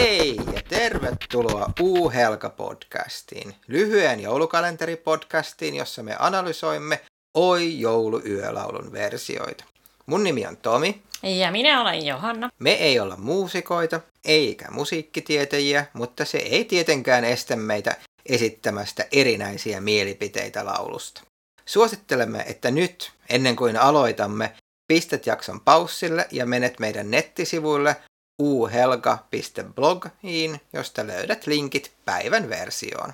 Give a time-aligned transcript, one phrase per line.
[0.00, 7.00] Hei ja tervetuloa U-Helka-podcastiin, lyhyen joulukalenteripodcastiin, jossa me analysoimme
[7.34, 9.64] Oi jouluyölaulun versioita.
[10.06, 11.02] Mun nimi on Tomi.
[11.22, 12.50] Ja minä olen Johanna.
[12.58, 20.64] Me ei olla muusikoita, eikä musiikkitietäjiä, mutta se ei tietenkään estä meitä esittämästä erinäisiä mielipiteitä
[20.64, 21.22] laulusta.
[21.66, 24.52] Suosittelemme, että nyt, ennen kuin aloitamme,
[24.88, 27.96] pistät jakson paussille ja menet meidän nettisivuille
[28.40, 33.12] uhelga.blogiin, josta löydät linkit päivän versioon.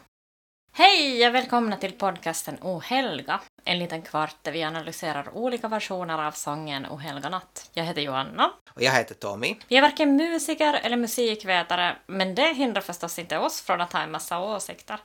[0.73, 6.27] Hej och välkomna till podcasten O helga, en liten kvart där vi analyserar olika versioner
[6.27, 7.71] av sången O helga natt.
[7.73, 8.53] Jag heter Johanna.
[8.75, 9.57] Och jag heter Tommy.
[9.69, 14.01] Vi är varken musiker eller musikvetare, men det hindrar förstås inte oss från att ha
[14.01, 15.01] en massa åsikter.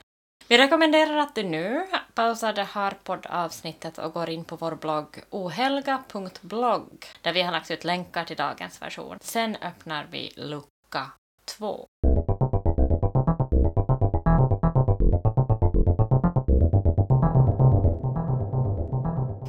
[0.52, 5.24] Vi rekommenderar att du nu pausar det här poddavsnittet och går in på vår blogg
[5.30, 9.18] ohelga.blogg där vi har lagt ut länkar till dagens version.
[9.22, 11.12] Sen öppnar vi lucka
[11.46, 11.88] 2.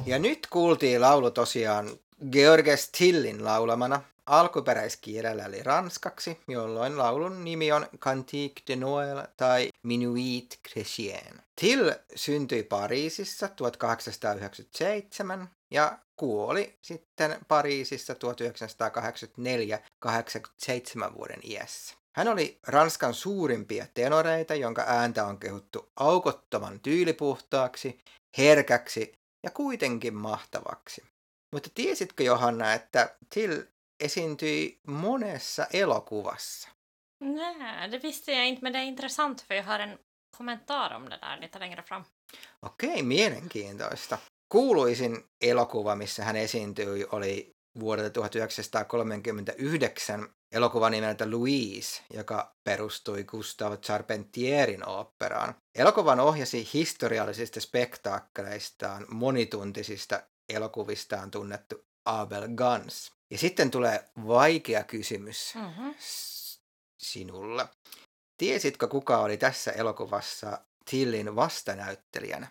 [0.05, 7.87] Ja nyt kuultiin laulu tosiaan Georges Tillin laulamana alkuperäiskielellä eli ranskaksi, jolloin laulun nimi on
[7.99, 11.41] Cantique de Noël tai Minuit Chrétien.
[11.61, 18.17] Till syntyi Pariisissa 1897 ja kuoli sitten Pariisissa 1984-87
[21.17, 21.95] vuoden iässä.
[22.15, 27.99] Hän oli Ranskan suurimpia tenoreita, jonka ääntä on kehuttu aukottoman tyylipuhtaaksi,
[28.37, 29.13] herkäksi
[29.43, 31.03] ja kuitenkin mahtavaksi.
[31.51, 33.61] Mutta tiesitkö Johanna, että Till
[34.03, 36.69] esiintyi monessa elokuvassa?
[37.19, 39.97] Nej, det visste jag inte, men det är intressant för jag har en
[40.37, 42.03] kommentar om det där lite längre fram.
[42.61, 44.17] Okei, mielenkiintoista.
[44.49, 54.89] Kuuluisin elokuva, missä hän esiintyi, oli vuodelta 1939 elokuva nimeltä Louise, joka perustui Gustave Charpentierin
[54.89, 55.55] oopperaan.
[55.75, 63.12] Elokuvan ohjasi historiallisista spektaakkeleistaan monituntisista elokuvistaan tunnettu Abel Gans.
[63.31, 65.89] Ja sitten tulee vaikea kysymys Mhm.
[65.99, 66.61] s-
[67.03, 67.67] sinulle.
[68.37, 72.47] Tiesitkö, kuka oli tässä elokuvassa Tillin vastanäyttelijänä?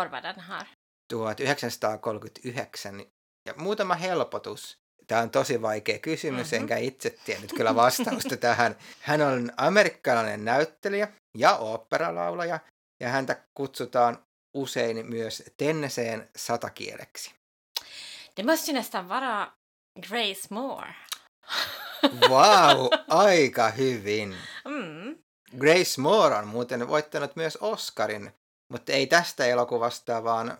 [0.00, 0.66] År var den här?
[1.08, 3.04] 1939.
[3.46, 4.78] Ja muutama helpotus.
[5.06, 6.54] Tämä on tosi vaikea kysymys, Mhm.
[6.54, 8.76] enkä itse tiennyt kyllä vastausta tähän.
[9.00, 11.08] Hän on amerikkalainen näyttelijä
[11.38, 12.58] ja oopperalaulaja,
[13.00, 14.24] ja häntä kutsutaan
[14.56, 17.34] usein myös Tenneseen satakieleksi.
[18.36, 19.52] Det måste ju nästan vara
[20.08, 20.94] Grace Moore.
[22.28, 24.36] Wow, aika hyvin.
[24.64, 25.18] Mm.
[25.58, 28.32] Grace Moore on muuten voittanut myös Oscarin,
[28.68, 30.58] mutta ei tästä elokuvasta, vaan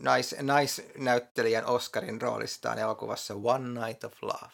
[0.00, 4.50] nais, naisnäyttelijän Oscarin roolistaan elokuvassa One Night of Love.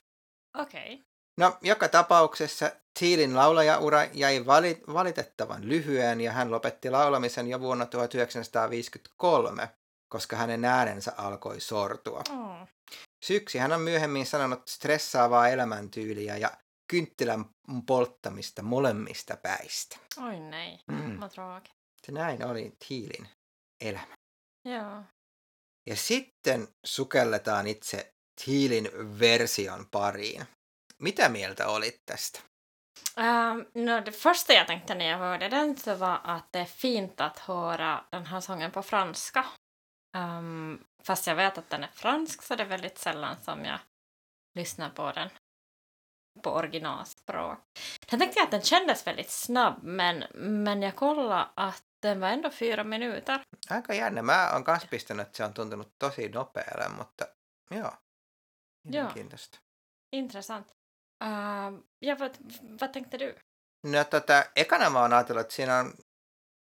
[0.59, 0.93] Okej.
[0.95, 1.05] Okay.
[1.39, 7.87] No, joka tapauksessa Thielin laulajaura jäi vali, valitettavan lyhyen ja hän lopetti laulamisen jo vuonna
[7.87, 9.69] 1953,
[10.09, 12.23] koska hänen äänensä alkoi sortua.
[12.29, 12.67] Mm.
[13.25, 16.51] Syyksi hän on myöhemmin sanonut stressaavaa elämäntyyliä ja
[16.91, 17.45] kynttilän
[17.87, 19.97] polttamista molemmista päistä.
[20.17, 21.21] Oj nej, Mm.
[21.21, 21.75] vad tråkigt.
[22.07, 23.29] Se näin oli Thielin
[23.81, 24.15] elämä.
[24.65, 25.03] Ja.
[25.87, 28.13] Ja sitten sukelletaan itse
[28.45, 28.91] Thielin
[29.21, 30.47] version pariin.
[31.03, 32.41] Mitä mieltä olit tästä?
[33.17, 36.65] Um, no, det första jag tänkte när jag hörde den så var att det är
[36.65, 39.45] fint att höra den här sången på franska.
[40.17, 43.79] Um, fast jag vet att den är fransk så det är väldigt sällan som jag
[44.55, 45.31] lyssnar på den
[46.43, 47.59] på originalspråk.
[48.11, 52.29] Sen tänkte jag att den kändes väldigt snabb men, men jag kollade att den var
[52.29, 53.43] ändå fyra minuter.
[53.71, 54.23] Aika jännä.
[54.23, 57.27] Mä oon kans pistänyt, että se on tuntunut tosi nopealle, mutta
[57.71, 57.93] joo.
[58.85, 59.59] Mielenkiintoista.
[60.13, 60.67] Intressant.
[61.25, 62.37] Um, ja vad,
[62.81, 63.35] vad tänkte du?
[63.83, 65.95] No tota, ekana mä oon ajatellut, että siinä on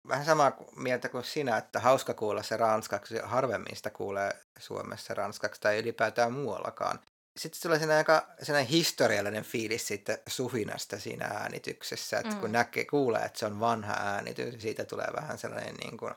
[0.08, 3.20] vähän samaa mieltä kuin sinä, että hauska kuulla se ranskaksi.
[3.24, 7.00] Harvemmin sitä kuulee Suomessa ranskaksi tai ylipäätään muuallakaan.
[7.38, 12.40] Sitten tulee sellainen aika sellainen historiallinen fiilis siitä suhinasta siinä äänityksessä, että mm.
[12.40, 16.14] kun näkee, kuulee, että se on vanha äänitys, niin siitä tulee vähän sellainen niin kuin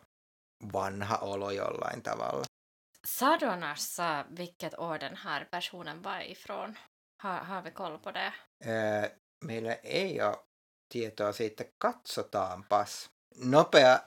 [0.73, 2.45] vanha olo jollain tavalla.
[3.07, 6.79] Sa du annars uh, vilket år den här versionen var ifrån?
[7.23, 8.33] Har, har vi koll på det?
[8.67, 9.09] Öö,
[9.45, 10.37] meillä ei ole
[10.89, 11.65] tietoa siitä.
[11.79, 13.11] Katsotaanpas.
[13.37, 14.01] Nopea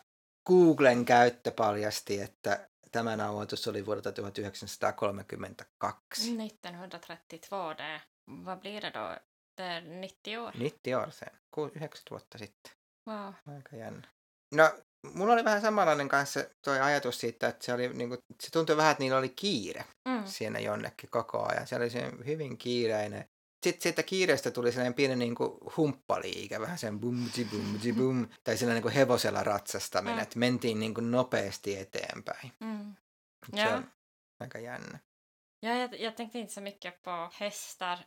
[0.47, 6.35] Googlen käyttö paljasti, että tämä nauhoitus oli vuodelta 1932.
[6.35, 8.01] 1932, det,
[8.45, 9.17] vad blir det då?
[9.57, 10.51] Det är 90 år.
[10.55, 11.29] 90 år sen.
[11.55, 12.71] Ku- 9 vuotta sitten.
[13.09, 13.33] Wow.
[13.55, 14.07] Aika jännä.
[14.55, 14.71] No,
[15.13, 18.91] mulla oli vähän samanlainen kanssa toi ajatus siitä, että se, oli, niinku, se tuntui vähän,
[18.91, 20.25] että niillä oli kiire Mm.
[20.25, 21.67] siinä jonnekin koko ajan.
[21.67, 23.29] Se oli se hyvin kiireinen
[23.63, 28.57] sitten siitä kiireestä tuli sellainen pieni niin kuin humppaliike, vähän sen bum bum bum, tai
[28.57, 30.23] sellainen niin kuin hevosella ratsastaminen, Mm.
[30.23, 32.51] että mentiin niin kuin nopeasti eteenpäin.
[32.59, 32.95] Mm.
[33.55, 33.75] Se Ja.
[33.75, 33.91] on
[34.39, 34.99] aika jännä.
[35.61, 37.97] Ja, jag, jag tänkte inte så mycket på hästar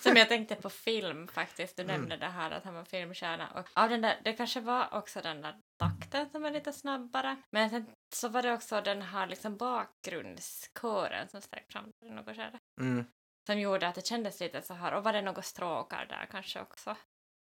[0.00, 1.76] som jag tänkte på film faktiskt.
[1.76, 1.92] Du Mm.
[1.94, 3.48] nämnde det här att han var filmstjärna.
[3.50, 7.36] Och av den där, det kanske var också den där takten som var lite snabbare.
[7.50, 12.36] Men sen så var det också den här liksom bakgrundskören som steg fram i något
[12.36, 12.58] skede.
[12.80, 13.04] Mm.
[13.46, 16.60] Som gjorde att det kändes lite så här, och var det några stråkar där kanske
[16.60, 16.96] också?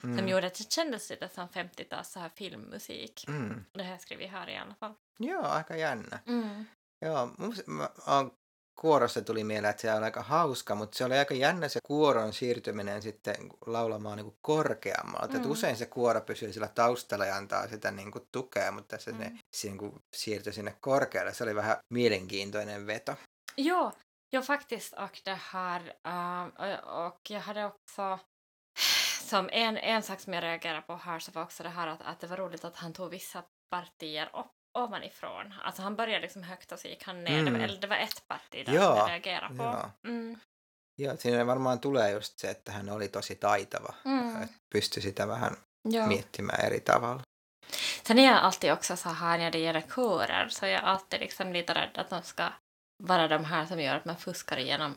[0.02, 0.28] Som Mm.
[0.28, 3.28] gjorde att det kändes lite som 50-tals så här filmmusik.
[3.28, 3.66] Mm.
[3.74, 4.94] Det har jag skrivit här i alla fall.
[5.18, 6.20] Joo, aika jännä.
[6.26, 6.66] Mm.
[7.06, 8.30] Joo, mun, mä, mä,
[8.76, 12.34] kuorosta tuli mieleen, että se on aika hauska, mutta se oli aika jännä se kuoron
[12.34, 13.36] siirtyminen sitten
[13.66, 15.38] laulamaan niin kuin korkeammalta.
[15.38, 15.44] Mm.
[15.44, 15.52] Mm.
[15.52, 19.18] usein se kuoro pysyy sillä taustalla ja antaa sitä niin kuin tukea, mutta tässä mm.
[19.18, 21.34] ne se niin kuin siirtyi sinne korkealle.
[21.34, 23.16] Se oli vähän mielenkiintoinen veto.
[23.58, 23.92] Ja,
[24.34, 25.82] ja faktiskt och det här
[26.58, 28.20] och- och jag hade också
[29.22, 32.02] som en, en sak som jag reagerade på här så var också det här att,
[32.02, 35.54] att det var roligt att han tog vissa partier upp ovanifrån.
[35.64, 37.44] Alltså han började liksom högt och så gick han ner.
[37.44, 37.80] Det, var, Mm.
[37.82, 39.64] det var ett parti där som jag reagerade på.
[39.64, 39.92] Ja.
[40.08, 40.40] Mm.
[40.98, 43.94] Joo, siinä varmaan tulee just se, että hän oli tosi taitava.
[44.06, 44.42] Mm.
[44.44, 45.58] Että pystyi sitä vähän
[45.90, 46.08] Ja.
[46.08, 47.22] miettimään eri tavalla.
[48.04, 51.20] Sen är jag alltid också så här när det gäller körer så är jag alltid
[51.20, 52.52] liksom lite rädd att de ska
[53.04, 54.96] vara de här som gör att man fuskar igenom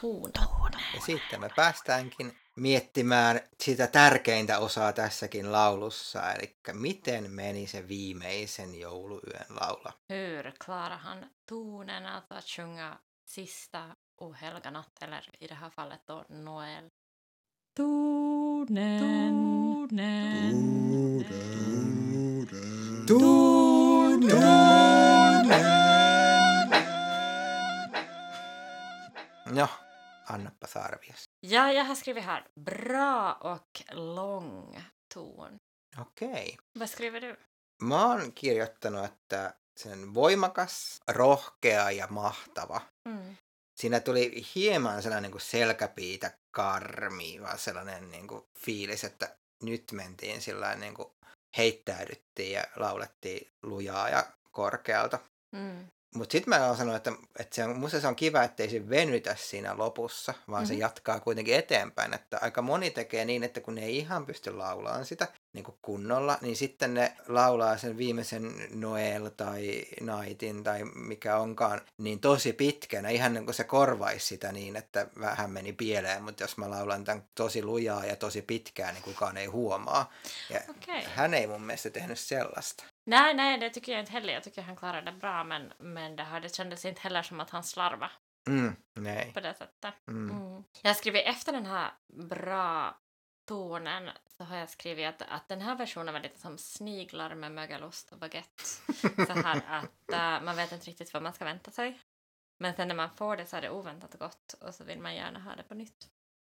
[0.00, 0.46] tonen.
[0.94, 8.80] Ja sitten me päästäänkin miettimään sitä tärkeintä osaa tässäkin laulussa, eli miten meni se viimeisen
[8.80, 9.92] jouluyön laula.
[10.12, 16.24] Hur klarar han tonen, att sjunga sista ohelga natt, eller i det här fallet då
[16.28, 16.90] Noel?
[17.74, 19.56] Tonen,
[23.08, 23.55] No,
[30.76, 31.24] sarvias.
[31.46, 34.82] Ja, jag har skrivit här bra och lång
[35.14, 35.58] ton.
[35.98, 36.58] Okei.
[36.78, 37.36] Vad skriver du?
[37.82, 42.80] Mä oon kirjoittanut, että sen voimakas, rohkea ja mahtava.
[43.08, 43.36] Mm.
[43.80, 50.74] Siinä tuli hieman sellainen niin selkäpiitä karmiva sellainen niin kuin fiilis, että nyt mentiin sillä
[50.74, 51.08] niin kuin
[51.56, 55.18] heittäydyttiin ja laulettiin lujaa ja korkealta.
[55.52, 55.86] Mm.
[56.14, 58.88] Mutta sitten mä oon sanonut, että, että se on, musta se on kiva, ettei se
[58.88, 60.66] venytä siinä lopussa, vaan mm-hmm.
[60.68, 60.80] se Mhm.
[60.80, 62.14] jatkaa kuitenkin eteenpäin.
[62.14, 65.78] Että aika moni tekee niin, että kun ne ei ihan pysty laulamaan sitä niin kuin
[65.82, 72.52] kunnolla, niin sitten ne laulaa sen viimeisen Noel tai Nightin tai mikä onkaan, niin tosi
[72.52, 76.70] pitkänä, ihan niin kuin se korvaisi sitä niin, että vähän meni pieleen, mutta jos mä
[76.70, 80.12] laulan tämän tosi lujaa ja tosi pitkään, niin kukaan ei huomaa.
[80.50, 81.02] Ja Okej.
[81.14, 82.84] hän ei mun mielestä tehnyt sellaista.
[83.06, 84.32] Nej, nej, det tycker jag inte heller.
[84.32, 87.40] Jag tycker han klarade det bra, men, men det, här, det kändes inte heller som
[87.40, 88.12] att han slarvade
[88.48, 89.32] Mm, nej.
[89.34, 89.94] på det sättet.
[90.08, 90.30] Mm.
[90.30, 90.64] Mm.
[90.82, 92.98] Jag har skrivit efter den här bra
[93.48, 97.52] tonen så har jag skrivit att, att den här versionen var lite som sniglar med
[97.52, 98.64] mögelost och baguette.
[99.26, 102.00] Så här att äh, man vet inte riktigt vad man ska vänta sig.
[102.58, 105.14] Men sen när man får det så är det oväntat gott och så vill man
[105.14, 106.08] gärna ha det på nytt.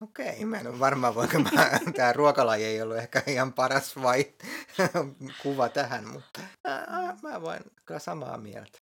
[0.01, 1.51] Okei, mä en ole varma, voinko mä,
[1.97, 4.35] tämä ruokalaji ei ollut ehkä ihan paras vai
[5.43, 8.79] kuva tähän, mutta ää, mä voin kyllä samaa mieltä.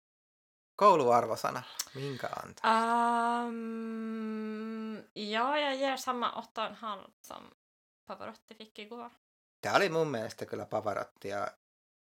[0.76, 1.64] Kouluarvosana,
[1.96, 3.44] minkä antaa?
[3.44, 7.52] Um, ja, jag ger samma 8,5 som
[8.06, 9.10] Pavarotti fick igår.
[9.62, 11.48] Tämä oli mun mielestä kyllä Pavarottia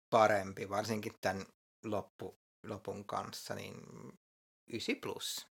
[0.09, 1.45] parempi, varsinkin tämän
[1.83, 3.75] loppu, lopun kanssa, niin
[4.67, 5.47] 9 plus.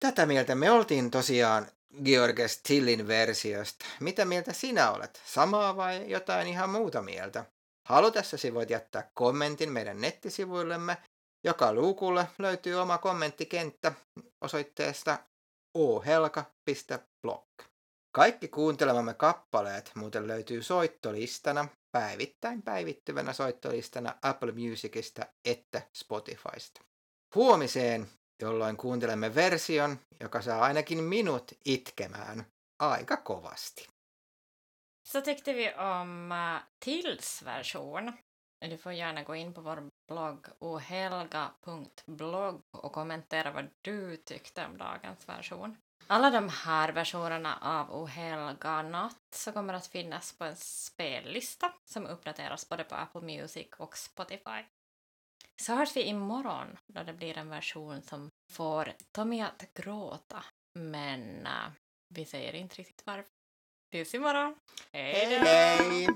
[0.00, 1.66] Tätä mieltä me oltiin tosiaan
[2.04, 3.86] Georges Tillin versiosta.
[4.00, 5.22] Mitä mieltä sinä olet?
[5.26, 7.44] Samaa vai jotain ihan muuta mieltä?
[7.88, 10.96] Halutessasi voit jättää kommentin meidän nettisivuillemme.
[11.44, 13.92] Joka luukulle löytyy oma kommenttikenttä
[14.40, 15.18] osoitteesta
[15.74, 17.48] ohelka.blog.
[18.14, 26.80] Kaikki kuuntelemamme kappaleet muuten löytyy soittolistana, päivittäin päivittyvänä soittolistana Apple Musicista että Spotifysta.
[27.34, 28.08] Huomiseen,
[28.40, 32.46] jolloin kuuntelemme version, joka saa ainakin minut itkemään
[32.78, 33.88] aika kovasti.
[35.06, 38.12] Så tyckte vi om uh, Tills version.
[38.70, 44.78] Du får gärna gå in på vår blogg ohelga.blogg och kommentera vad du tyckte om
[44.78, 45.76] dagens version.
[46.06, 52.06] Alla de här versionerna av Ohelga natt så kommer att finnas på en spellista som
[52.06, 54.62] uppdateras både på Apple Music och Spotify.
[55.60, 60.44] Så hörs vi imorgon då det blir en version som får Tommy att gråta.
[60.74, 61.70] Men uh,
[62.08, 63.30] vi säger inte riktigt varför.
[63.90, 64.54] Tills imorgon!
[64.92, 65.44] Hej då!
[65.44, 66.06] Hej!